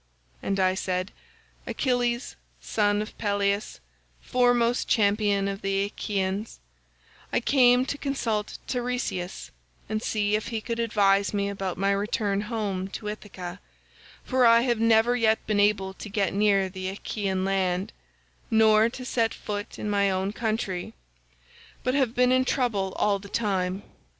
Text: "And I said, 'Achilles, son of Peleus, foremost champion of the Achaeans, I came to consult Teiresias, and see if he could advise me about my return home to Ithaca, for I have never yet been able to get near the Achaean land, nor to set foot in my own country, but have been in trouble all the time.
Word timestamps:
"And 0.41 0.59
I 0.59 0.73
said, 0.73 1.11
'Achilles, 1.67 2.35
son 2.59 3.03
of 3.03 3.15
Peleus, 3.19 3.79
foremost 4.19 4.87
champion 4.87 5.47
of 5.47 5.61
the 5.61 5.83
Achaeans, 5.83 6.59
I 7.31 7.39
came 7.39 7.85
to 7.85 7.99
consult 7.99 8.57
Teiresias, 8.65 9.51
and 9.87 10.01
see 10.01 10.35
if 10.35 10.47
he 10.47 10.59
could 10.59 10.79
advise 10.79 11.35
me 11.35 11.49
about 11.49 11.77
my 11.77 11.91
return 11.91 12.41
home 12.49 12.87
to 12.87 13.09
Ithaca, 13.09 13.59
for 14.23 14.43
I 14.43 14.61
have 14.61 14.79
never 14.79 15.15
yet 15.15 15.45
been 15.45 15.59
able 15.59 15.93
to 15.93 16.09
get 16.09 16.33
near 16.33 16.67
the 16.67 16.89
Achaean 16.89 17.45
land, 17.45 17.93
nor 18.49 18.89
to 18.89 19.05
set 19.05 19.35
foot 19.35 19.77
in 19.77 19.87
my 19.87 20.09
own 20.09 20.33
country, 20.33 20.95
but 21.83 21.93
have 21.93 22.15
been 22.15 22.31
in 22.31 22.43
trouble 22.45 22.93
all 22.97 23.19
the 23.19 23.29
time. 23.29 23.83